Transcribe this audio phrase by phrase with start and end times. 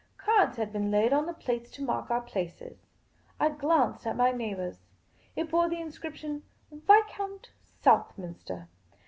[0.17, 2.87] Cards had been laid on the plates to mark our places.
[3.39, 4.79] I glanced at my neighbour's.
[5.35, 7.51] It bore the inscrip tion," Viscount
[7.83, 8.67] Southminster."